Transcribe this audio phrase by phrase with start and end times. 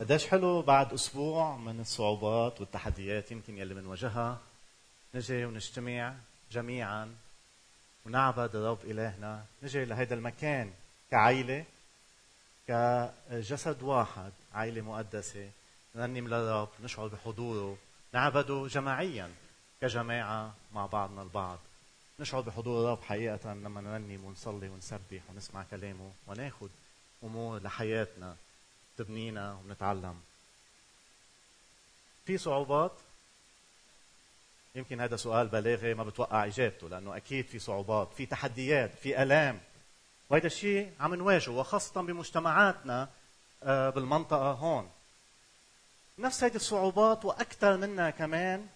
[0.00, 4.38] قديش حلو بعد أسبوع من الصعوبات والتحديات يمكن يلي بنواجهها.
[5.14, 6.14] نجي ونجتمع
[6.52, 7.14] جميعا
[8.06, 9.44] ونعبد الرب إلهنا.
[9.62, 10.72] نجي لهذا المكان
[11.10, 11.64] كعائله
[12.68, 15.50] كجسد واحد عائله مقدسة.
[15.94, 17.78] نرنم للرب نشعر بحضوره.
[18.12, 19.30] نعبده جماعيا
[19.80, 21.58] كجماعة مع بعضنا البعض.
[22.20, 26.68] نشعر بحضور الرب حقيقه لما نرنم ونصلي ونسبح ونسمع كلامه وناخذ
[27.24, 28.36] أمور لحياتنا.
[28.98, 30.20] تبنينا ونتعلم
[32.26, 32.92] في صعوبات؟
[34.74, 39.60] يمكن هذا سؤال بلاغي ما بتوقع إجابته لأنه أكيد في صعوبات في تحديات في ألام.
[40.30, 43.08] وهذا الشيء عم نواجهه وخاصة بمجتمعاتنا
[43.62, 44.90] آه، بالمنطقة هون.
[46.18, 48.66] نفس هذه الصعوبات وأكثر منها كمان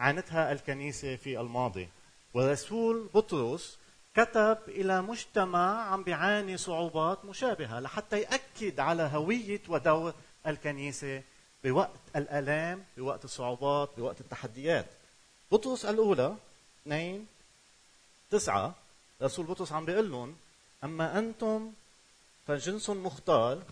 [0.00, 1.88] عانتها الكنيسة في الماضي.
[2.34, 3.78] والرسول بطرس
[4.14, 10.14] كتب إلى مجتمع عم بيعاني صعوبات مشابهة لحتى يأكد على هوية ودور
[10.46, 11.22] الكنيسة
[11.64, 14.86] بوقت الألام بوقت الصعوبات بوقت التحديات.
[15.52, 16.36] بطرس الأولى
[16.82, 17.26] 2
[18.30, 18.74] تسعة.
[19.22, 20.36] رسول بطرس عم بيقول لهم
[20.84, 21.72] أما أنتم
[22.46, 23.62] فجنس مختار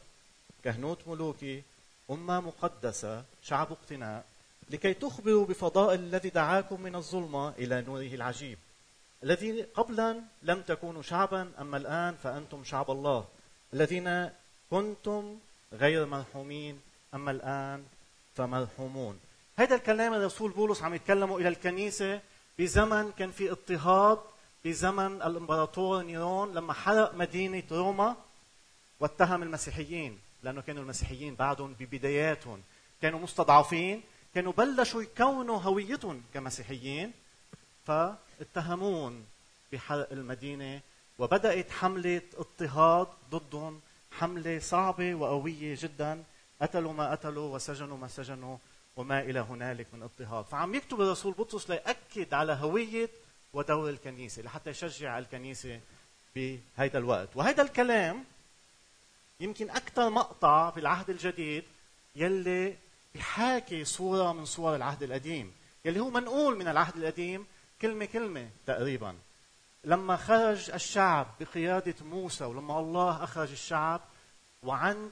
[0.65, 1.63] كهنوت ملوكي
[2.11, 4.25] أمة مقدسة شعب اقتناء
[4.71, 8.59] لكي تخبروا بفضائل الذي دعاكم من الظلمة إلى نوره العجيب.
[9.23, 13.25] الذي قبلا لم تكونوا شعبا أما الآن فأنتم شعب الله.
[13.75, 14.31] الذين
[14.71, 15.39] كنتم
[15.73, 16.81] غير مرحومين
[17.15, 17.85] أما الآن
[18.37, 19.21] فمرحومون
[19.57, 22.21] هذا الكلام الرسول بولس عم يتكلموا إلى الكنيسة
[22.59, 24.19] بزمن كان في اضطهاد
[24.65, 28.17] بزمن الإمبراطور نيرون لما حرق مدينة روما
[29.01, 32.63] واتهم المسيحيين لأنه كانوا المسيحيين بعدهم ببداياتهم.
[33.03, 34.03] كانوا مستضعفين
[34.35, 37.13] كانوا بلشوا يكونوا هويتهم كمسيحيين
[38.43, 39.27] فاتهمون
[39.73, 40.81] بحرق المدينة
[41.19, 43.81] وبدأت حملة اضطهاد ضدهم
[44.13, 46.25] حملة صعبة وقوية جدا
[46.63, 48.57] قتلوا ما قتلوا وسجنوا ما سجنوا
[48.97, 50.45] وما إلى هنالك من اضطهاد.
[50.45, 53.09] فعم يكتب الرسول بطرس ليأكد على هوية
[53.53, 55.81] ودور الكنيسة لحتى يشجع الكنيسة
[56.37, 57.29] بهذا الوقت.
[57.35, 58.25] وهذا الكلام
[59.41, 61.65] يمكن أكثر مقطع في العهد الجديد
[62.17, 62.77] يلي
[63.15, 65.53] بحاكي صورة من صور العهد القديم
[65.85, 67.47] يلي هو منقول من العهد القديم
[67.83, 69.15] كلمة كلمة تقريبا.
[69.85, 74.01] لما خرج الشعب بقيادة موسى ولما الله أخرج الشعب
[74.63, 75.11] وعن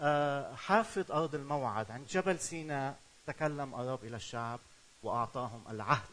[0.00, 4.60] آه، حافة أرض الموعد عند جبل سيناء تكلم الرب إلى الشعب
[5.02, 6.08] وأعطاهم العهد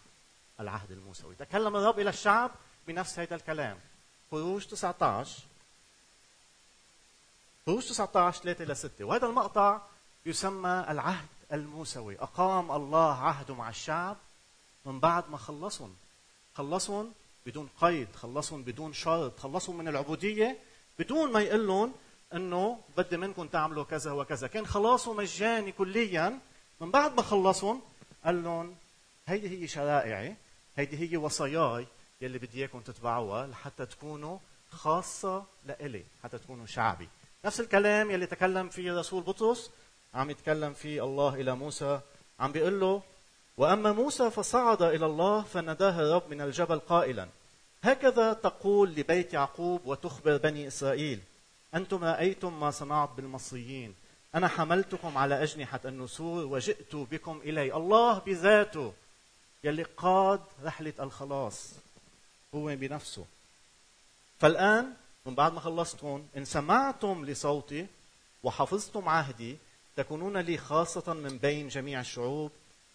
[0.59, 1.35] العهد الموسوي.
[1.35, 2.51] تكلم الرب إلى الشعب
[2.87, 3.77] بنفس هذا الكلام.
[4.31, 5.39] خروج 19
[7.65, 9.81] خروج 19 3 ل 6 وهذا المقطع
[10.25, 12.19] يسمى العهد الموسوي.
[12.19, 14.17] أقام الله عهده مع الشعب
[14.85, 15.95] من بعد ما خلصهم.
[16.55, 17.13] خلصهم
[17.45, 20.57] بدون قيد خلصهم بدون شرط خلصهم من العبودية
[20.99, 21.93] بدون ما يقول لهم
[22.33, 24.47] إنه بدي منكم تعملوا كذا وكذا.
[24.47, 26.39] كان خلاصه مجاني كليا.
[26.81, 27.81] من بعد ما خلصهم
[28.25, 28.75] قال لهم
[29.27, 30.35] هيدي هي شرائعي
[30.77, 31.87] هيدي هي وصاياي
[32.21, 34.37] يلي بدي إياكم تتبعوها لحتى تكونوا
[34.71, 37.09] خاصة لإلي حتى تكونوا شعبي.
[37.45, 39.71] نفس الكلام يلي تكلم فيه رسول بطرس
[40.13, 41.99] عم يتكلم فيه الله إلى موسى
[42.39, 43.01] عم بيقول له
[43.57, 47.27] وأما موسى فصعد إلى الله فناداه الرب من الجبل قائلا
[47.83, 51.19] هكذا تقول لبيت يعقوب وتخبر بني إسرائيل
[51.75, 53.95] أنتم رأيتم ما صنعت بالمصريين
[54.35, 58.93] أنا حملتكم على أجنحة النسور وجئت بكم إلي الله بذاته
[59.63, 61.71] يلي قاد رحلة الخلاص
[62.55, 63.25] هو بنفسه.
[64.39, 64.93] فالآن
[65.25, 67.87] من بعد ما خلصتم إن سمعتم لصوتي
[68.43, 69.57] وحفظتم عهدي
[69.95, 72.51] تكونون لي خاصة من بين جميع الشعوب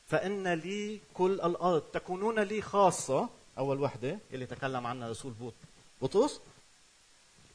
[0.09, 1.83] فإن لي كل الأرض.
[1.93, 3.29] تكونون لي خاصة.
[3.59, 4.19] أول وحدة.
[4.33, 5.33] اللي تكلم عنها رسول
[6.03, 6.41] بطرس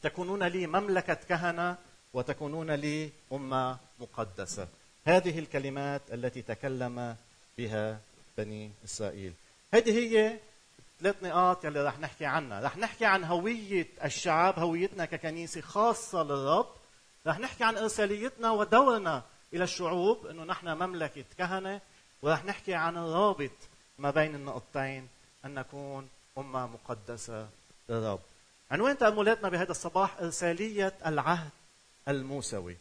[0.02, 1.78] تكونون لي مملكة كهنة
[2.13, 4.68] وتكونون لي أمة مقدسة.
[5.06, 7.16] هذه الكلمات التي تكلم
[7.58, 8.00] بها
[8.38, 9.34] بني إسرائيل.
[9.74, 10.38] هذه هي
[11.02, 12.62] ثلاث نقاط يلي رح نحكي عنها.
[12.62, 16.68] رح نحكي عن هوية الشعب هويتنا ككنيسة خاصة للرب.
[17.28, 19.24] رح نحكي عن إرساليتنا ودورنا
[19.54, 21.81] إلى الشعوب أنه نحن مملكة كهنة.
[22.24, 23.52] ورح نحكي عن الرابط
[24.00, 25.08] ما بين النقطتين
[25.46, 27.50] أن نكون أمة مقدسة
[27.90, 28.20] للرب.
[28.72, 31.50] عنوان تأملاتنا بهذا الصباح إرسالية العهد
[32.08, 32.78] الموسوي.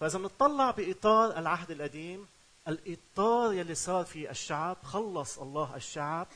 [0.00, 2.26] فإذا بنطلع بإطار العهد القديم
[2.68, 6.26] الإطار يلي صار في الشعب خلص الله الشعب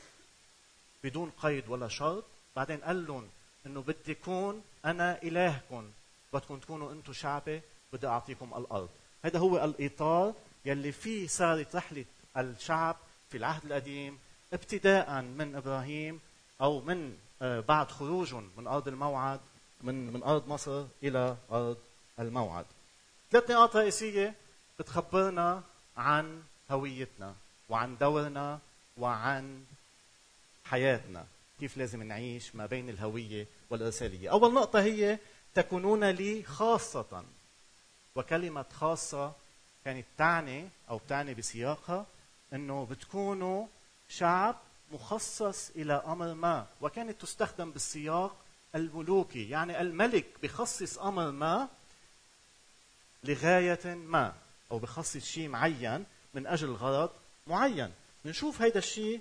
[1.03, 2.23] بدون قيد ولا شرط.
[2.55, 3.29] بعدين قال لهم
[3.65, 5.91] إنه بدي كون أنا إلهكم
[6.33, 7.61] بدكم تكونوا أنتم شعبي
[7.93, 8.89] بدي أعطيكم الأرض.
[9.25, 10.33] هذا هو الإطار
[10.65, 12.05] يلي فيه صارت رحلة
[12.37, 12.95] الشعب
[13.29, 14.19] في العهد القديم
[14.53, 16.19] ابتداء من إبراهيم
[16.61, 19.39] أو من آه، بعد خروجهم من أرض الموعد
[19.81, 21.77] من من أرض مصر إلى أرض
[22.19, 22.65] الموعد.
[23.31, 24.33] ثلاث نقاط رئيسية
[24.79, 25.63] بتخبرنا
[25.97, 27.35] عن هويتنا
[27.69, 28.59] وعن دورنا
[28.97, 29.65] وعن
[30.65, 31.25] حياتنا.
[31.59, 35.17] كيف لازم نعيش ما بين الهوية والإرسالية؟ أول نقطة هي
[35.55, 37.23] تكونون لي خاصة.
[38.15, 39.33] وكلمة خاصة
[39.85, 42.05] كانت تعني أو بتعني بسياقها
[42.53, 43.67] إنه بتكونوا
[44.09, 44.55] شعب
[44.91, 48.35] مخصص إلى أمر ما وكانت تستخدم بالسياق
[48.75, 51.67] الملوكي يعني الملك بخصص أمر ما
[53.23, 54.33] لغاية ما
[54.71, 57.09] أو بخصص شيء معين من أجل غرض
[57.47, 57.91] معين.
[58.25, 59.19] بنشوف هيدا الشيء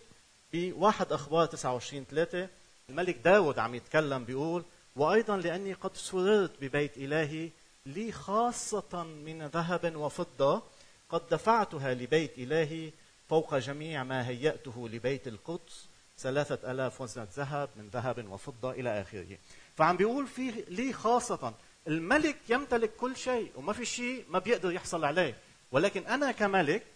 [0.52, 2.48] بواحد أخبار 29 3
[2.90, 4.64] الملك داود عم يتكلم بيقول
[4.96, 7.50] وأيضا لأني قد سررت ببيت إلهي
[7.86, 10.62] لي خاصة من ذهب وفضة
[11.08, 12.92] قد دفعتها لبيت إلهي
[13.28, 15.86] فوق جميع ما هيأته لبيت القدس
[16.18, 19.38] ثلاثة ألاف وزنة ذهب من ذهب وفضة إلى آخره.
[19.76, 21.54] فعم بيقول في لي خاصة
[21.88, 25.36] الملك يمتلك كل شيء وما في شيء ما بيقدر يحصل عليه.
[25.72, 26.86] ولكن أنا كملك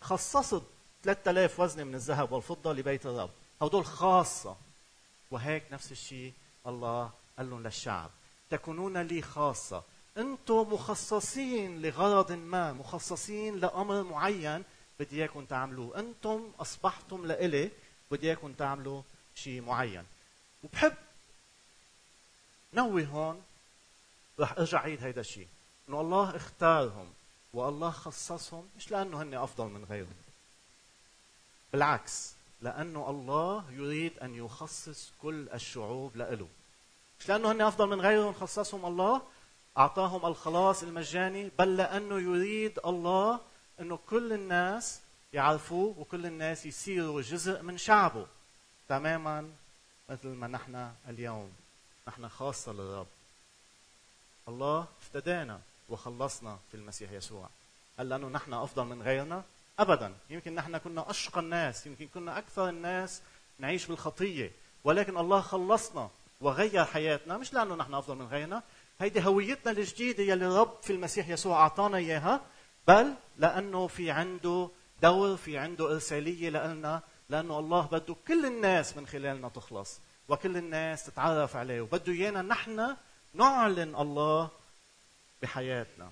[0.00, 0.62] خصصت
[1.02, 3.30] 3000 وزنة من الذهب والفضة لبيت الرب.
[3.62, 4.56] هدول خاصة.
[5.30, 6.32] وهيك نفس الشيء
[6.66, 8.10] الله قال لهم للشعب.
[8.50, 9.82] تكونون لي خاصة.
[10.18, 14.64] أنتم مخصصين لغرض ما مخصصين لأمر معين
[15.00, 17.70] بدي اياكم تعملوه أنتم اصبحتم لإلي
[18.10, 19.02] بدي اياكم تعملوا
[19.34, 20.04] شيء معين.
[20.64, 20.94] وبحب
[22.74, 23.42] نوي هون
[24.40, 25.48] رح ارجع عيد هيدا الشيء
[25.88, 27.12] إنه الله اختارهم
[27.52, 30.14] والله خصصهم مش لأنه هن أفضل من غيرهم.
[31.72, 36.48] بالعكس لأنه الله يريد أن يخصص كل الشعوب لإله.
[37.20, 39.22] مش لأنه هن أفضل من غيرهم خصصهم الله
[39.78, 43.40] أعطاهم الخلاص المجاني بل لأنه يريد الله
[43.80, 45.00] إنه كل الناس
[45.32, 48.26] يعرفوه وكل الناس يصيروا جزء من شعبه
[48.88, 49.50] تماما
[50.08, 51.52] مثل ما نحن اليوم.
[52.08, 53.06] نحن خاصة للرب.
[54.48, 57.48] الله افتدانا وخلصنا في المسيح يسوع.
[57.98, 59.42] هل لأنه نحن أفضل من غيرنا؟
[59.78, 60.14] ابدا.
[60.30, 63.20] يمكن نحن كنا أشقى الناس يمكن كنا أكثر الناس
[63.58, 64.50] نعيش بالخطية.
[64.84, 66.10] ولكن الله خلصنا
[66.40, 68.62] وغير حياتنا مش لأنه نحن أفضل من غيرنا.
[69.00, 72.40] هيدي هويتنا الجديدة يلي الرب في المسيح يسوع أعطانا إياها.
[72.88, 74.68] بل لأنه في عنده
[75.02, 79.98] دور في عنده إرسالية لنا لأنه الله بده كل الناس من خلالنا تخلص
[80.28, 82.96] وكل الناس تتعرف عليه وبده إيانا نحن
[83.34, 84.50] نعلن الله
[85.42, 86.10] بحياتنا.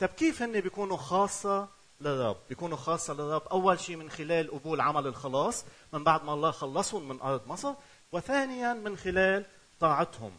[0.00, 1.68] طيب كيف هن بيكونوا خاصة
[2.00, 6.50] للرب؟ بيكونوا خاصة للرب أول شيء من خلال قبول عمل الخلاص من بعد ما الله
[6.50, 7.74] خلصهم من أرض مصر
[8.12, 9.44] وثانيا من خلال
[9.80, 10.32] طاعتهم.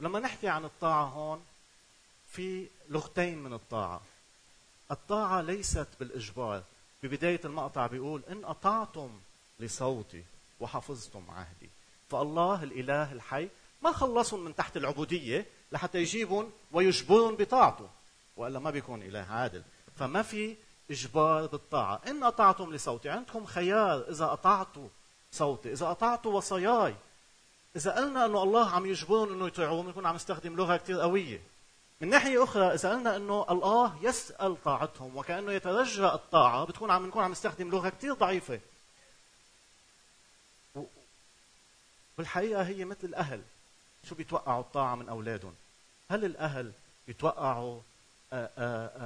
[0.00, 1.44] لما نحكي عن الطاعة هون
[2.32, 4.00] في لغتين من الطاعة.
[4.90, 6.62] الطاعة ليست بالإجبار.
[7.02, 9.10] ببداية المقطع بيقول إن أطعتم
[9.60, 10.24] لصوتي
[10.60, 11.70] وحفظتم عهدي.
[12.10, 13.48] فالله الإله الحي
[13.82, 17.88] ما خلصهم من تحت العبودية لحتى يجيبهم ويجبرهم بطاعته
[18.36, 19.62] وإلا ما بيكون إله عادل.
[19.96, 20.56] فما في
[20.90, 22.00] إجبار بالطاعة.
[22.06, 24.88] إن أطعتم لصوتي عندكم خيار إذا أطعتوا
[25.32, 26.94] صوتي إذا أطعتوا وصاياي.
[27.76, 31.51] إذا قلنا أنه الله عم يجبرهم أنه يطيعوه بنكون عم نستخدم لغة كثير قوية.
[32.02, 37.24] من ناحية أخرى إذا قلنا أنه الله يسأل طاعتهم وكأنه يترجى الطاعة بتكون عم نكون
[37.24, 38.60] عم نستخدم لغة كثير ضعيفة.
[42.18, 43.42] بالحقيقة هي مثل الأهل
[44.08, 45.54] شو بيتوقعوا الطاعة من أولادهم؟
[46.10, 46.72] هل الأهل
[47.06, 47.80] بيتوقعوا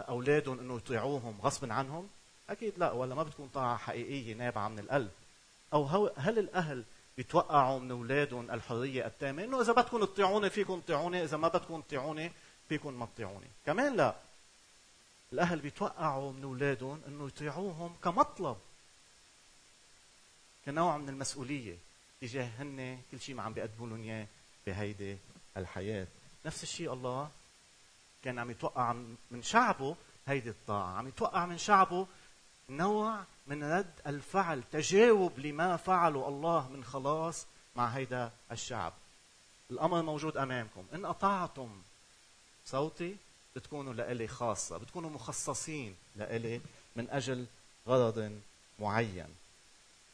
[0.08, 2.08] أولادهم أنه يطيعوهم غصبا عنهم؟
[2.50, 5.10] أكيد لا ولا ما بتكون طاعة حقيقية نابعة من القلب.
[5.72, 6.84] أو هل الأهل
[7.16, 12.32] بيتوقعوا من أولادهم الحرية التامة؟ أنه إذا بدكم تطيعوني فيكم تطيعوني إذا ما بدكم تطيعوني
[12.68, 14.14] فيكم ما تطيعوني كمان لا.
[15.32, 18.56] الأهل بيتوقعوا من أولادهم إنه يطيعوهم كمطلب.
[20.66, 21.76] كنوع من المسؤولية
[22.20, 24.26] تجاه هن كل شيء ما عم بيقدموا لهم إياه
[24.66, 25.18] بهيدي
[25.56, 26.06] الحياة.
[26.46, 27.30] نفس الشيء الله
[28.22, 28.92] كان عم يتوقع
[29.30, 29.96] من شعبه
[30.26, 30.94] هيدي الطاعة.
[30.94, 32.06] عم يتوقع من شعبه
[32.70, 37.46] نوع من رد الفعل تجاوب لما فعله الله من خلاص
[37.76, 38.92] مع هيدا الشعب.
[39.70, 40.86] الأمر موجود أمامكم.
[40.94, 41.82] إن أطعتم
[42.66, 43.16] صوتي
[43.56, 46.60] بتكونوا لإلي خاصة بتكونوا مخصصين لإلي
[46.96, 47.46] من أجل
[47.88, 48.32] غرض
[48.78, 49.26] معين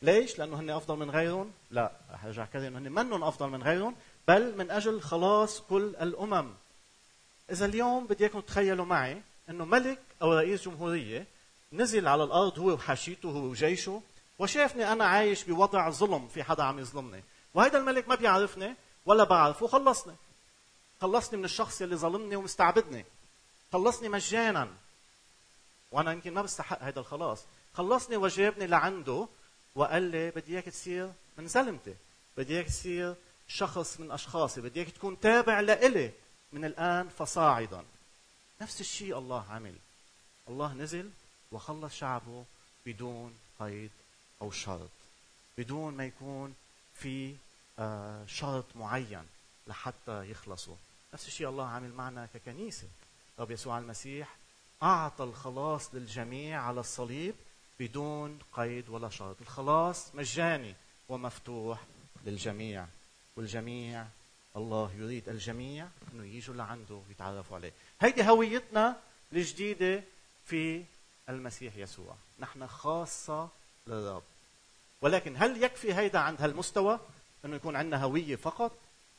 [0.03, 3.63] ليش؟ لأنه هن أفضل من غيرهم؟ لا رح أرجع كذا إنه هن منهم أفضل من
[3.63, 3.95] غيرهم
[4.29, 6.51] بل من أجل خلاص كل الأمم
[7.51, 11.27] إذا اليوم بدي إياكم تخيلوا معي إنه ملك أو رئيس جمهورية
[11.73, 14.03] نزل على الأرض هو وحاشيته هو وجيشه
[14.39, 17.23] وشافني أنا عايش بوضع ظلم في حدا عم يظلمني
[17.55, 18.75] وهذا الملك ما بيعرفني
[19.07, 20.15] ولا بعرفه خلصني
[21.03, 23.05] خلصني من الشخص اللي ظلمني ومستعبدني.
[23.73, 24.69] خلصني مجانا.
[25.93, 27.45] وأنا يمكن ما بستحق هذا الخلاص.
[27.75, 29.29] خلصني وجابني لعنده
[29.75, 31.95] وقال لي بدي إياك تصير من زلمتي
[32.37, 33.15] بدي إياك تصير
[33.49, 34.61] شخص من أشخاصي.
[34.61, 36.13] بدي إياك تكون تابع لإلي.
[36.53, 37.85] من الآن فصاعدا.
[38.61, 39.75] نفس الشيء الله عمل.
[40.49, 41.11] الله نزل
[41.53, 42.45] وخلص شعبه
[42.87, 43.91] بدون قيد
[44.43, 44.91] أو شرط.
[45.59, 46.55] بدون ما يكون
[46.95, 47.37] في
[47.79, 49.27] آه، شرط معين
[49.67, 50.77] لحتى يخلصوا
[51.15, 52.87] نفس الشيء الله عامل معنا ككنيسة.
[53.39, 54.37] رب يسوع المسيح
[54.83, 57.35] أعطى الخلاص للجميع على الصليب
[57.81, 59.37] بدون قيد ولا شرط.
[59.41, 60.75] الخلاص مجاني
[61.09, 61.81] ومفتوح
[62.27, 62.87] للجميع.
[63.37, 64.07] والجميع
[64.57, 67.73] الله يريد الجميع إنه يجوا لعنده ويتعرفوا عليه.
[68.01, 68.97] هيدي هويتنا
[69.33, 70.03] الجديدة
[70.47, 70.85] في
[71.29, 72.15] المسيح يسوع.
[72.39, 73.49] نحن خاصة
[73.87, 74.23] للرب.
[75.01, 77.01] ولكن هل يكفي هيدا عند هالمستوى؟
[77.45, 78.73] إنه يكون عندنا هوية فقط؟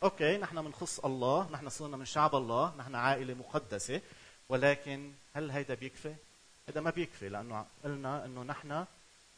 [0.03, 4.01] أوكي نحن بنخص الله نحن صرنا من شعب الله نحن عائلة مقدسة
[4.49, 6.15] ولكن هل هيدا بيكفي؟
[6.69, 8.85] هذا ما بيكفي لأنه قلنا إنه نحن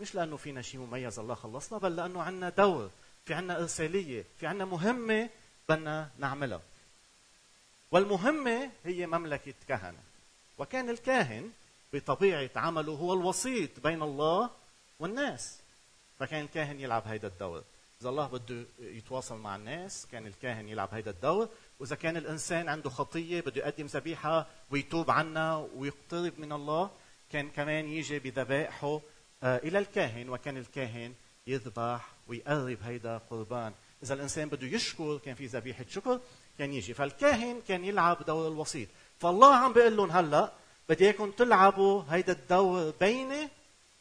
[0.02, 2.90] مش لأنه فينا شيء مميز الله خلصنا بل لأنه عندنا دور
[3.26, 5.30] في عندنا إرسالية في عندنا مهمة
[5.70, 6.62] بدنا نعملها.
[7.92, 10.00] والمهمة هي مملكة كهنة.
[10.58, 11.52] وكان الكاهن
[11.94, 14.50] بطبيعة عمله هو الوسيط بين الله
[15.00, 15.58] والناس.
[16.20, 17.64] فكان الكاهن يلعب هيدا الدور.
[18.06, 21.50] إذا الله بده يتواصل مع الناس كان الكاهن يلعب هيدا الدور.
[21.80, 26.92] وإذا كان الإنسان عنده خطية بده يقدم ذبيحه ويتوب عنها ويقترب من الله
[27.32, 29.02] كان كمان يجي بذبائحه
[29.44, 30.30] آه، إلى الكاهن.
[30.30, 31.14] وكان الكاهن
[31.48, 33.74] يذبح ويقرب هيدا قربان.
[34.04, 36.20] إذا الإنسان بده يشكر كان في ذبيحة شكر
[36.58, 36.94] كان يجي.
[36.94, 38.88] فالكاهن كان يلعب دور الوسيط.
[39.20, 40.54] فالله عم بيقول لهم هلأ
[40.90, 43.50] بدي إياكم تلعبوا هيدا الدور بيني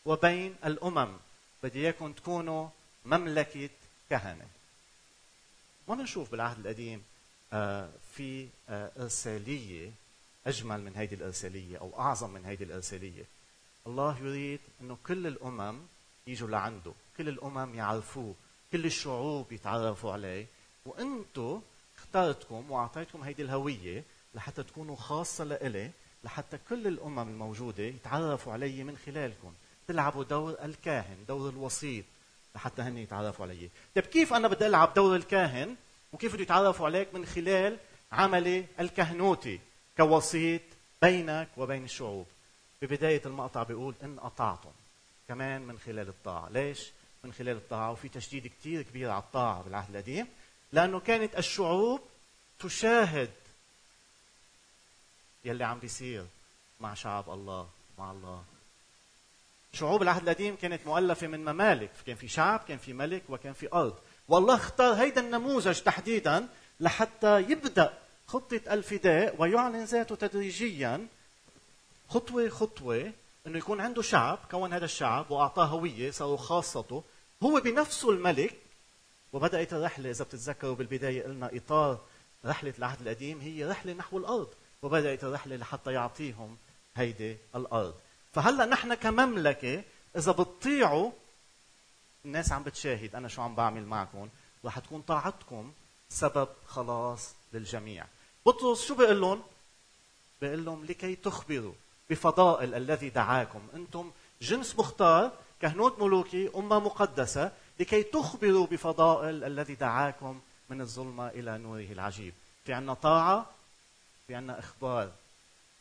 [0.04, 1.16] وبين الأمم.
[1.62, 2.68] بدي إياكم تكونوا
[3.04, 3.70] مملكة
[4.10, 4.46] كهنة.
[5.88, 7.02] ما بنشوف بالعهد القديم
[7.52, 9.90] آه، في آه، إرسالية
[10.46, 13.24] أجمل من هيدي الإرسالية أو أعظم من هيدي الإرسالية.
[13.86, 15.78] الله يريد إنه كل الأمم
[16.26, 18.34] يجوا لعنده كل الأمم يعرفوه
[18.72, 20.46] كل الشعوب يتعرفوا عليه.
[20.86, 21.62] وأنتم
[21.98, 25.90] اخترتكم وأعطيتكم هيدي الهوية لحتى تكونوا خاصة لإلي
[26.24, 29.54] لحتى كل الأمم الموجودة يتعرفوا علي من خلالكم.
[29.88, 32.04] تلعبوا دور الكاهن دور الوسيط.
[32.54, 33.70] لحتى هن يتعرفوا علي.
[33.94, 35.76] طيب كيف أنا بدي ألعب دور الكاهن؟
[36.12, 37.78] وكيف بده يتعرفوا عليك من خلال
[38.12, 39.60] عملي الكهنوتي
[39.96, 40.60] كوسيط
[41.02, 42.26] بينك وبين الشعوب؟
[42.82, 44.70] ببداية المقطع بيقول إن أطعتم
[45.28, 46.48] كمان من خلال الطاعة.
[46.48, 46.90] ليش؟
[47.24, 47.90] من خلال الطاعة.
[47.92, 50.26] وفي تشديد كتير كبير على الطاعة بالعهد القديم.
[50.72, 52.00] لأنه كانت الشعوب
[52.58, 53.30] تشاهد
[55.44, 56.26] يلي عم بيصير
[56.80, 57.68] مع شعب الله
[57.98, 58.44] مع الله.
[59.74, 63.68] شعوب العهد القديم كانت مؤلفة من ممالك كان في شعب كان في ملك وكان في
[63.72, 63.94] أرض.
[64.28, 66.48] والله اختار هيدا النموذج تحديدا
[66.80, 71.06] لحتى يبدأ خطة الفداء ويعلن ذاته تدريجيا
[72.08, 73.12] خطوة خطوة
[73.46, 77.04] إنه يكون عنده شعب كون هذا الشعب وأعطاه هوية صاروا خاصته.
[77.42, 78.54] هو بنفسه الملك
[79.32, 81.98] وبدأت الرحلة إذا بتتذكروا بالبداية قلنا إطار
[82.44, 84.48] رحلة العهد القديم هي رحلة نحو الأرض
[84.82, 86.56] وبدأت الرحلة لحتى يعطيهم
[86.96, 87.94] هيدي الأرض.
[88.34, 89.82] فهلا نحن كمملكة
[90.16, 91.10] إذا بتطيعوا
[92.24, 94.28] الناس عم بتشاهد أنا شو عم بعمل معكم
[94.64, 95.72] رح تكون طاعتكم
[96.08, 98.06] سبب خلاص للجميع.
[98.46, 99.42] بطرس شو بيقول لهم؟
[100.40, 101.72] بيقول لهم لكي تخبروا
[102.10, 103.60] بفضائل الذي دعاكم.
[103.74, 104.10] أنتم
[104.42, 111.92] جنس مختار كهنوت ملوكي أمة مقدسة لكي تخبروا بفضائل الذي دعاكم من الظلمة إلى نوره
[111.92, 112.34] العجيب.
[112.64, 113.46] في عنا طاعة
[114.26, 115.10] في عنا إخبار.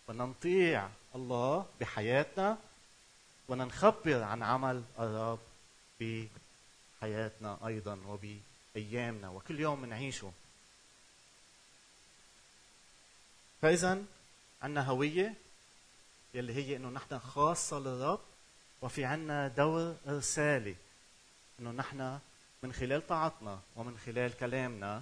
[0.07, 2.57] بدنا نطيع الله بحياتنا
[3.49, 5.39] بدنا نخبر عن عمل الرب
[5.99, 10.31] بحياتنا أيضا وبأيامنا وكل يوم بنعيشه.
[13.61, 14.03] فاذا
[14.61, 15.33] عندنا هوية
[16.33, 18.19] يلي هي إنه نحن خاصة للرب
[18.81, 20.75] وفي عنا دور ارسالي
[21.59, 22.19] إنه نحن
[22.63, 25.01] من خلال طاعتنا ومن خلال كلامنا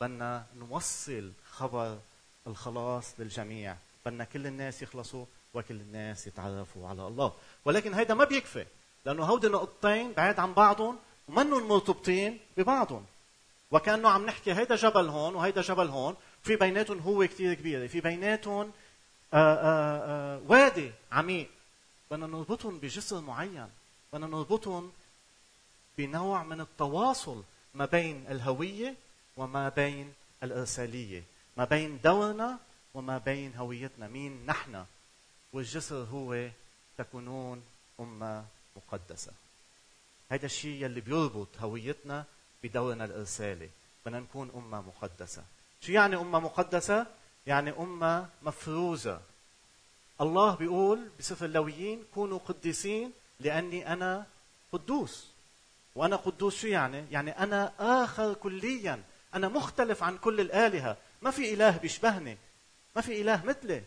[0.00, 1.98] بدنا نوصل خبر
[2.46, 3.76] الخلاص للجميع
[4.06, 7.32] بدنا كل الناس يخلصوا وكل الناس يتعرفوا على الله.
[7.64, 8.66] ولكن هيدا ما بيكفي
[9.04, 13.06] لأنه هودي نقطتين بعيد عن بعضهم ومنهم مرتبطين ببعضهم.
[13.70, 18.00] وكأنه عم نحكي هيدا جبل هون وهيدا جبل هون في بيناتهم هو كثير كبيره في
[18.00, 18.72] بيناتهم
[19.34, 21.48] آآ آآ وادي عميق.
[22.10, 23.68] بدنا نربطهم بجسر معين.
[24.12, 24.92] بدنا نربطهم
[25.98, 27.42] بنوع من التواصل
[27.74, 28.94] ما بين الهوية
[29.36, 30.12] وما بين
[30.42, 31.22] الإرسالية
[31.56, 32.58] ما بين دورنا
[32.94, 34.84] وما بين هويتنا مين نحن.
[35.52, 36.48] والجسر هو
[36.98, 37.62] تكونون
[38.00, 38.44] أمة
[38.76, 39.32] مقدسة.
[40.30, 42.24] هذا الشيء يلي بيربط هويتنا
[42.64, 43.68] بدورنا الإرسالي.
[44.06, 45.42] بدنا نكون أمة مقدسة.
[45.80, 47.06] شو يعني أمة مقدسة؟
[47.46, 49.20] يعني أمة مفروزة.
[50.20, 54.26] الله بيقول بسفر اللويين كونوا قديسين لأني أنا
[54.72, 55.26] قدوس.
[55.94, 59.02] وأنا قدوس شو يعني؟ يعني أنا آخر كليا.
[59.34, 60.96] أنا مختلف عن كل الآلهة.
[61.22, 62.36] ما في إله بيشبهني.
[62.96, 63.82] ما في إله مثلي.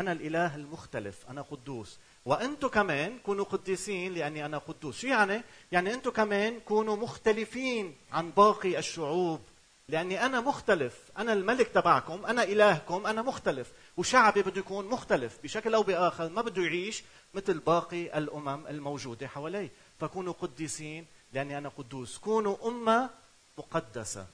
[0.00, 1.98] أنا الإله المختلف أنا قدوس.
[2.24, 4.98] وأنتم كمان كونوا قديسين لأني أنا قدوس.
[4.98, 5.42] شو يعني؟
[5.72, 9.40] يعني أنتم كمان كونوا مختلفين عن باقي الشعوب.
[9.88, 10.98] لأني أنا مختلف.
[11.18, 13.72] أنا الملك تبعكم أنا إلهكم أنا مختلف.
[13.96, 16.28] وشعبي بده يكون مختلف بشكل أو بآخر.
[16.28, 17.02] ما بده يعيش
[17.34, 22.18] مثل باقي الأمم الموجودة حواليه فكونوا قديسين لأني أنا قدوس.
[22.18, 23.10] كونوا أمة
[23.58, 24.26] مقدسة.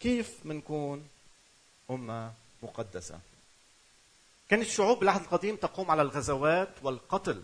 [0.00, 1.08] كيف منكون
[1.90, 2.32] أمة
[2.62, 3.20] مقدسة؟
[4.50, 7.42] كانت الشعوب بالعهد القديم تقوم على الغزوات والقتل.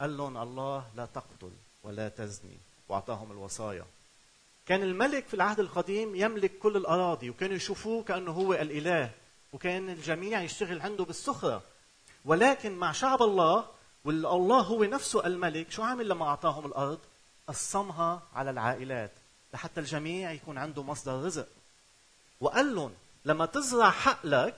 [0.00, 1.50] قال لهم الله لا تقتل
[1.82, 2.56] ولا تزني
[2.88, 3.84] وأعطاهم الوصايا.
[4.66, 9.10] كان الملك في العهد القديم يملك كل الأراضي وكانوا يشوفوه كأنه هو الإله
[9.52, 11.62] وكان الجميع يشتغل عنده بالسخرة.
[12.24, 13.64] ولكن مع شعب الله
[14.04, 16.98] والله هو نفسه الملك شو عامل لما أعطاهم الأرض؟
[17.46, 19.12] قسمها على العائلات
[19.54, 21.48] لحتى الجميع يكون عنده مصدر رزق.
[22.40, 22.94] وقال لهم
[23.24, 24.54] لما تزرع حقلك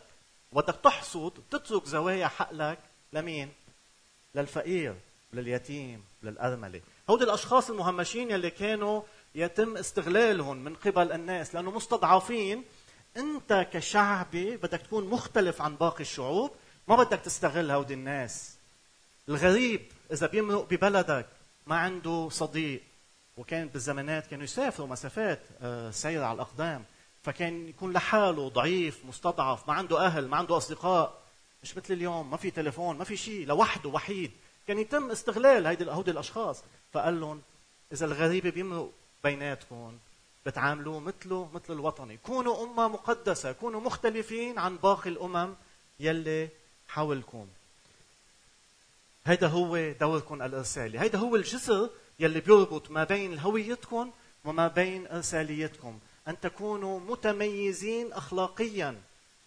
[0.52, 2.78] وبدك تحصد تترك زوايا حقلك
[3.12, 3.52] لمين؟
[4.34, 4.94] للفقير
[5.32, 9.02] لليتيم للأرملة هودي الأشخاص المهمشين يلي كانوا
[9.34, 12.64] يتم استغلالهم من قبل الناس لأنه مستضعفين.
[13.16, 16.50] أنت كشعبي بدك تكون مختلف عن باقي الشعوب
[16.88, 18.54] ما بدك تستغل هودي الناس.
[19.28, 19.80] الغريب
[20.12, 21.26] إذا بيمرق ببلدك
[21.66, 22.82] ما عنده صديق.
[23.36, 26.84] وكان بالزمانات كانوا يسافروا مسافات آه، سير على الأقدام.
[27.24, 31.22] فكان يكون لحاله ضعيف مستضعف ما عنده أهل ما عنده أصدقاء.
[31.62, 34.30] مش مثل اليوم ما في تليفون ما في شيء لوحده وحيد.
[34.68, 36.62] كان يتم استغلال هيدي هودي الأشخاص.
[36.92, 37.42] فقال لهم
[37.92, 38.90] إذا الغريب بيمرق
[39.24, 39.98] بيناتكم
[40.46, 42.16] بتعاملوه مثله مثل الوطني.
[42.16, 45.54] كونوا أمة مقدسة كونوا مختلفين عن باقي الأمم
[46.00, 46.48] يلي
[46.88, 47.46] حولكم.
[49.26, 51.00] هيدا هو دوركم الإرسالي.
[51.00, 51.90] هيدا هو الجسر
[52.20, 54.10] يلي بيربط ما بين هويتكم
[54.44, 55.98] وما بين إرساليتكم.
[56.28, 59.00] أن تكونوا متميزين أخلاقيا.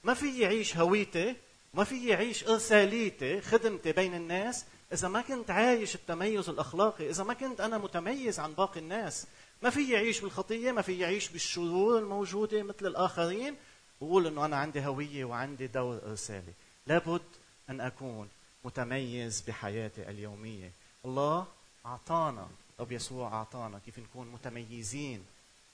[0.03, 1.35] ما في يعيش هويتي
[1.73, 4.65] ما في يعيش إرساليتي خدمتي بين الناس.
[4.93, 9.27] إذا ما كنت عايش التميز الأخلاقي إذا ما كنت أنا متميز عن باقي الناس.
[9.63, 13.55] ما في يعيش بالخطية ما في يعيش بالشرور الموجودة مثل الآخرين.
[14.01, 16.53] وقول أنه أنا عندي هوية وعندي دور إرسالي.
[16.87, 17.21] لابد
[17.69, 18.29] أن أكون
[18.63, 20.71] متميز بحياتي اليومية.
[21.05, 21.47] الله
[21.85, 22.47] أعطانا
[22.79, 25.25] رب يسوع أعطانا كيف نكون متميزين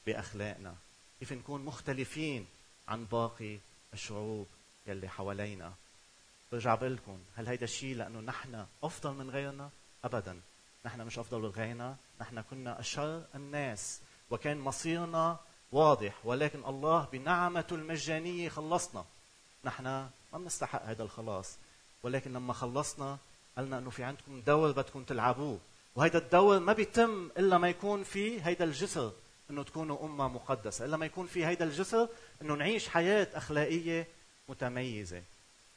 [0.08, 0.75] بأخلاقنا.
[1.23, 2.45] كيف نكون مختلفين
[2.88, 3.57] عن باقي
[3.93, 4.47] الشعوب
[4.88, 5.73] يلي حوالينا.
[6.51, 9.69] برجع بقول لكم هل هيدا الشيء لأنه نحن أفضل من غيرنا؟
[10.03, 10.39] ابدا.
[10.86, 11.95] نحن مش أفضل من غيرنا.
[12.21, 15.39] نحن كنا أشر الناس وكان مصيرنا
[15.71, 19.05] واضح ولكن الله بنعمته المجانية خلصنا.
[19.65, 21.57] نحن ما بنستحق هذا الخلاص.
[22.03, 23.17] ولكن لما خلصنا
[23.57, 25.59] قالنا إنه في عندكم دور بدكم تلعبوه.
[25.95, 29.12] وهذا الدور ما بيتم إلا ما يكون في هيدا الجسر.
[29.54, 32.10] إنه تكونوا أمة مقدسة إلا ما يكون في هيدا الجسر
[32.42, 34.08] إنه نعيش حياة أخلاقية
[34.50, 35.22] متميزة.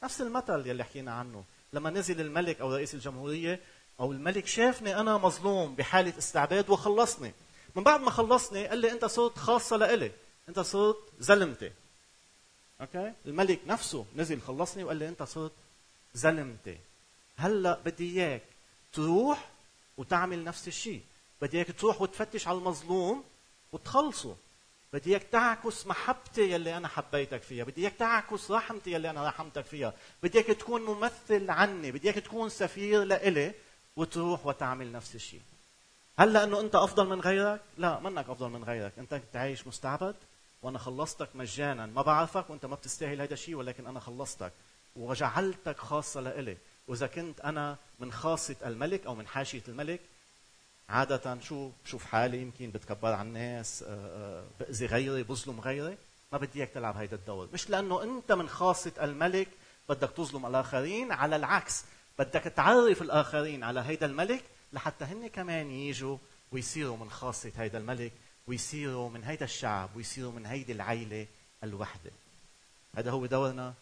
[0.02, 3.60] نفس المثل يلي حكينا عنه لما نزل الملك أو رئيس الجمهورية
[4.00, 7.32] أو الملك شافني أنا مظلوم بحالة استعباد وخلصني.
[7.74, 10.12] من بعد ما خلصني قال لي أنت صرت خاصة لإلي
[10.48, 11.72] أنت صرت زلمتي.
[12.80, 15.52] أوكي؟ الملك نفسه نزل خلصني وقال لي أنت صرت
[16.14, 16.78] زلمتي.
[17.36, 18.42] هلأ بدي إياك
[18.92, 19.48] تروح
[19.96, 21.02] وتعمل نفس الشيء.
[21.42, 23.24] بدي إياك تروح وتفتش على المظلوم
[23.72, 24.34] وتخلصوا.
[24.92, 27.64] بدي اياك تعكس محبتي يلي أنا حبيتك فيها.
[27.64, 29.94] بدي اياك تعكس رحمتي يلي أنا رحمتك فيها.
[30.22, 31.92] بدي اياك تكون ممثل عني.
[31.92, 33.54] بدي اياك تكون سفير لإلي
[33.96, 35.40] وتروح وتعمل نفس الشيء
[36.18, 38.92] هل لأنه أنت أفضل من غيرك؟ لا منك أفضل من غيرك.
[38.98, 40.16] أنت كنت عايش مستعبد
[40.62, 41.86] وأنا خلصتك مجانا.
[41.86, 44.52] ما بعرفك وأنت ما بتستاهل هذا الشيء ولكن أنا خلصتك
[44.96, 46.56] وجعلتك خاصة لإلي.
[46.88, 50.00] وإذا كنت أنا من خاصة الملك أو من حاشية الملك
[50.88, 55.96] عادة شو بشوف حالي يمكن بتكبر على الناس آه، آه، بأذي غيري بظلم غيري.
[56.32, 57.48] ما بدي إياك تلعب هيدا الدور.
[57.52, 59.48] مش لأنه أنت من خاصة الملك
[59.88, 61.84] بدك تظلم الآخرين على العكس
[62.18, 66.18] بدك تعرف الآخرين على هيدا الملك لحتى هن كمان يجوا
[66.52, 68.12] ويصيروا من خاصة هيدا الملك
[68.46, 71.26] ويصيروا من هيدا الشعب ويصيروا من هيدي العيلة
[71.64, 72.10] الوحدة.
[72.96, 73.74] هذا هو دورنا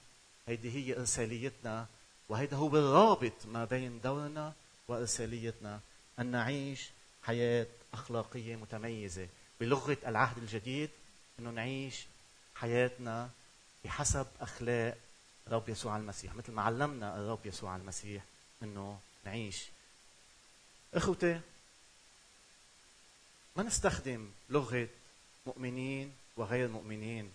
[0.49, 1.87] هيدي هي إرساليتنا
[2.29, 4.53] وهيدا هو الرابط ما بين دورنا
[4.89, 5.81] وإرساليتنا.
[6.19, 6.91] أن نعيش
[7.23, 9.29] حياة أخلاقية متميزة.
[9.61, 10.91] بلغة العهد الجديد
[11.39, 12.07] أنه نعيش
[12.55, 13.31] حياتنا
[13.85, 14.99] بحسب أخلاق
[15.47, 16.35] الرب يسوع المسيح.
[16.35, 18.23] مثل ما علمنا الرب يسوع المسيح
[18.63, 19.65] أنه نعيش.
[20.95, 21.41] إخوتي
[23.57, 24.89] ما نستخدم لغة
[25.47, 27.33] مؤمنين وغير مؤمنين.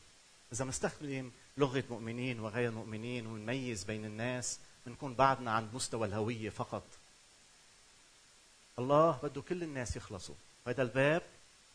[0.54, 6.84] إذا نستخدم لغة مؤمنين وغير مؤمنين ونميز بين الناس بنكون بعدنا عند مستوى الهوية فقط.
[8.80, 10.36] الله بده كل الناس يخلصوا.
[10.68, 11.22] هذا الباب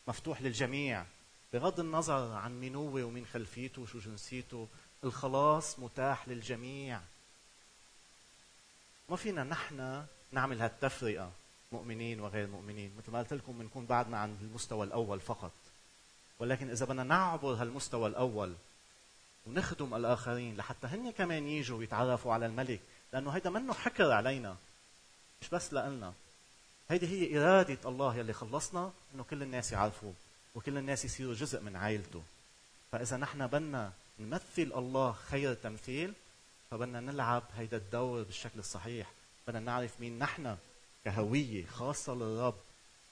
[0.07, 1.05] مفتوح للجميع.
[1.53, 4.67] بغض النظر عن مين هو ومين خلفيته وشو جنسيته
[5.03, 6.99] الخلاص متاح للجميع.
[9.09, 11.31] ما فينا نحن نعمل هالتفرقة
[11.71, 12.91] مؤمنين وغير مؤمنين.
[12.97, 15.51] مثل ما قلت لكم بنكون بعدنا عند المستوى الأول فقط.
[16.39, 18.53] ولكن إذا بدنا نعبر هالمستوى الأول
[19.47, 22.79] ونخدم الآخرين لحتى هن كمان يجوا ويتعرفوا على الملك
[23.13, 24.55] لأنه هيدا منه حكر علينا
[25.41, 26.13] مش بس لنا
[26.89, 30.13] هيدي هي إرادة الله يلي خلصنا إنه كل الناس يعرفوه
[30.55, 32.23] وكل الناس يصيروا جزء من عائلته.
[32.91, 36.13] فإذا نحن بدنا نمثل الله خير تمثيل
[36.71, 39.11] فبدنا نلعب هيدا الدور بالشكل الصحيح.
[39.47, 40.57] بدنا نعرف مين نحن
[41.05, 42.55] كهوية خاصة للرب.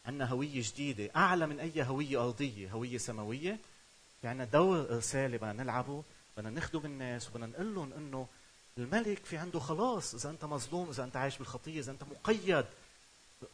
[0.05, 3.59] عندنا هوية جديدة أعلى من أي هوية أرضية هوية سماوية.
[4.21, 6.03] في عندنا دور إرسالي بدنا نلعبه
[6.37, 8.27] بدنا نخدم الناس وبدنا نقول لهم إنه
[8.77, 12.65] الملك في عنده خلاص إذا أنت مظلوم إذا أنت عايش بالخطية إذا أنت مقيد.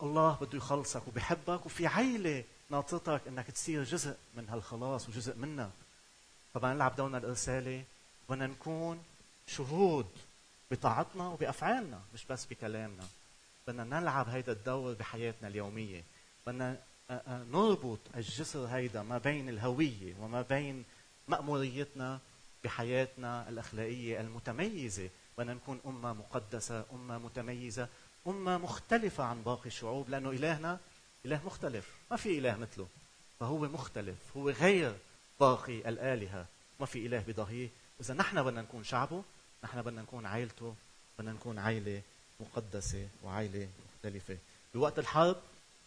[0.02, 5.71] الله بده يخلصك وبيحبك وفي عيلة ناطرتك إنك تصير جزء من هالخلاص وجزء منا.
[6.54, 7.84] فبدنا نلعب دورنا الإرسالي
[8.30, 9.04] بدنا نكون
[9.47, 10.06] شهود
[10.71, 13.04] بطاعتنا وبأفعالنا مش بس بكلامنا.
[13.67, 16.04] بدنا نلعب هيدا الدور بحياتنا اليومية.
[16.47, 16.78] بدنا
[17.28, 20.84] نربط الجسر هيدا ما بين الهوية وما بين
[21.28, 22.19] مأموريتنا
[22.63, 25.10] بحياتنا الأخلاقية المتميزة.
[25.38, 27.88] بدنا نكون أمة مقدسة أمة متميزة.
[28.30, 30.80] أمة مختلفة عن باقي الشعوب لأنه إلهنا
[31.26, 31.86] إله مختلف.
[32.12, 32.88] ما في إله مثله.
[33.39, 34.96] فهو مختلف هو غير
[35.39, 36.46] باقي الآلهة.
[36.80, 37.70] ما في إله بضهيه.
[38.02, 39.24] إذا نحن بدنا نكون شعبه
[39.63, 40.76] نحن بدنا نكون عائلته
[41.20, 42.02] بدنا نكون عائلة
[42.39, 44.38] مقدسة وعائلة مختلفة.
[44.74, 45.36] بوقت الحرب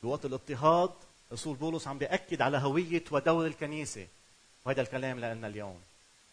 [0.02, 0.90] بوقت الاضطهاد
[1.32, 4.06] رسول بولس عم بيأكد على هوية ودور الكنيسة.
[4.64, 5.80] وهذا الكلام لنا اليوم.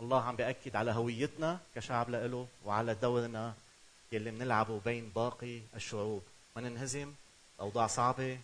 [0.02, 3.54] الله عم بيأكد على هويتنا كشعب له وعلى دورنا
[4.12, 6.24] يلي بنلعبه بين باقي الشعوب.
[6.56, 7.14] ما ننهزم
[7.60, 8.40] أوضاع صعبة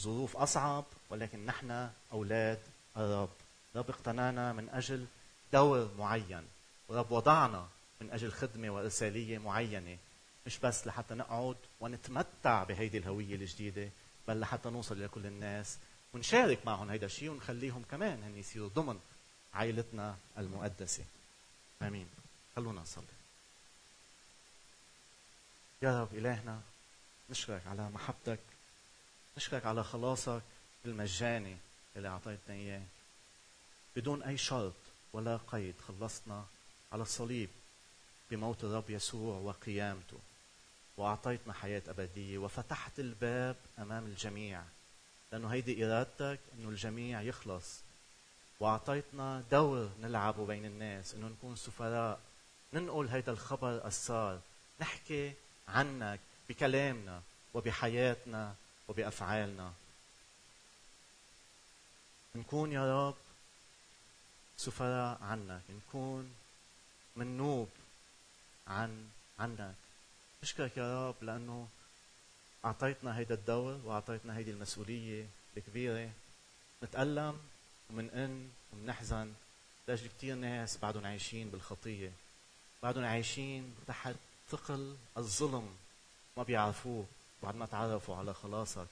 [0.00, 2.58] ظروف أصعب ولكن نحن أولاد
[2.96, 3.30] الرب
[3.76, 5.06] رب اقتنانا من أجل
[5.52, 6.42] دور معين
[6.88, 7.68] ورب وضعنا
[8.00, 9.98] من أجل خدمة وإرسالية معينة.
[10.46, 13.88] مش بس لحتى نقعد ونتمتع بهيدي الهوية الجديدة
[14.28, 15.78] بل لحتى نوصل لكل الناس
[16.14, 18.98] ونشارك معهم هيدا الشيء ونخليهم كمان هن يصيروا ضمن
[19.54, 21.04] عائلتنا المقدسة.
[21.82, 22.08] آمين.
[22.56, 23.17] خلونا نصلي.
[25.82, 26.60] يا رب إلهنا
[27.30, 28.38] نشكرك على محبتك
[29.36, 30.42] نشكرك على خلاصك
[30.84, 31.56] المجاني
[31.96, 32.82] اللي أعطيتنا إياه.
[33.96, 34.74] بدون أي شرط
[35.12, 36.44] ولا قيد خلصنا
[36.92, 37.48] على الصليب
[38.30, 40.18] بموت الرب يسوع وقيامته
[40.96, 44.62] وأعطيتنا حياة أبدية وفتحت الباب أمام الجميع.
[45.32, 47.80] لأنه هيدي إرادتك أنه الجميع يخلص.
[48.60, 52.20] وأعطيتنا دور نلعبه بين الناس أنه نكون سفراء
[52.72, 54.40] ننقل هيدا الخبر السار
[54.80, 55.32] نحكي
[55.68, 57.22] عنك بكلامنا
[57.54, 58.54] وبحياتنا
[58.88, 59.72] وبأفعالنا.
[62.34, 63.16] نكون يا رب
[64.56, 66.34] سفراء عنك نكون
[67.16, 67.68] منوب
[68.66, 69.74] عن عنك.
[70.42, 71.68] نشكرك يا رب لأنه
[72.64, 75.26] أعطيتنا هيدا الدور وأعطيتنا هيدي المسؤولية
[75.56, 76.10] الكبيرة.
[76.82, 77.40] نتألم
[77.90, 79.32] ومنئن ومنحزن
[79.88, 82.12] لأجل كثير ناس بعدهم عايشين بالخطية
[82.82, 84.14] بعدهم عايشين تحت
[84.50, 85.76] ثقل الظلم
[86.36, 87.06] ما بيعرفوه
[87.42, 88.86] بعد ما تعرفوا على خلاصك.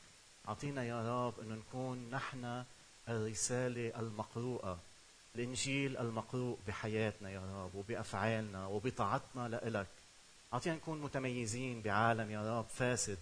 [0.49, 2.65] أعطينا يا رب أن نكون نحن
[3.09, 4.79] الرسالة المقروءة
[5.35, 9.87] الإنجيل المقروء بحياتنا يا رب وبأفعالنا وبطاعتنا لإلك.
[10.53, 13.19] أعطينا نكون متميزين بعالم يا رب فاسد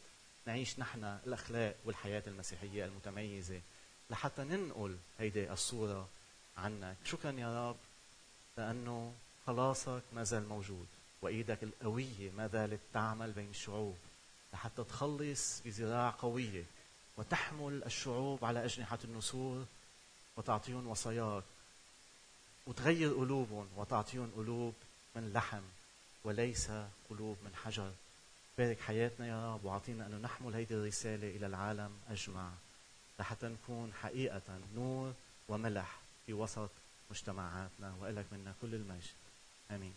[0.46, 3.60] نعيش نحن الأخلاق والحياة المسيحية المتميزة
[4.10, 6.08] لحتى ننقل هيدي الصورة
[6.56, 6.96] عنك.
[7.04, 7.76] شكرا يا رب
[8.56, 9.12] لأنه
[9.46, 10.86] خلاصك ما زال موجود.
[11.24, 13.96] وإيدك القوية ما زالت تعمل بين الشعوب
[14.52, 16.64] لحتى تخلص بذراع قوية
[17.16, 19.64] وتحمل الشعوب على أجنحة النسور
[20.36, 21.42] وتعطيهم وصاياك
[22.66, 24.74] وتغير قلوبهم وتعطيهم قلوب
[25.16, 25.62] من لحم
[26.24, 26.70] وليس
[27.10, 27.92] قلوب من حجر.
[28.58, 32.50] بارك حياتنا يا رب وأعطينا انه نحمل هيدي الرسالة إلى العالم أجمع
[33.20, 35.12] لحتى نكون حقيقة نور
[35.48, 36.70] وملح في وسط
[37.10, 39.10] مجتمعاتنا وإلك منا كل المجد.
[39.70, 39.94] آمين.